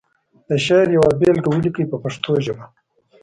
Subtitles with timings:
[0.47, 2.65] د شعر یوه بېلګه ولیکي په پښتو ژبه.